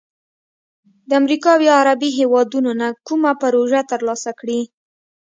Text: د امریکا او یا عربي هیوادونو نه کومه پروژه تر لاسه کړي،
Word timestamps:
د 1.07 1.11
امریکا 1.21 1.49
او 1.55 1.61
یا 1.67 1.73
عربي 1.81 2.09
هیوادونو 2.19 2.71
نه 2.81 2.87
کومه 3.07 3.31
پروژه 3.43 3.81
تر 3.91 3.99
لاسه 4.07 4.31
کړي، 4.39 4.61